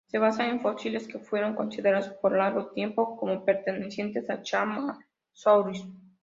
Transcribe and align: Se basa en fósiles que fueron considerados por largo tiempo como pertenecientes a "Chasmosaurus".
Se 0.07 0.17
basa 0.17 0.47
en 0.49 0.61
fósiles 0.61 1.07
que 1.07 1.19
fueron 1.19 1.53
considerados 1.53 2.09
por 2.09 2.35
largo 2.35 2.71
tiempo 2.71 3.15
como 3.17 3.45
pertenecientes 3.45 4.27
a 4.31 4.41
"Chasmosaurus". 4.41 5.85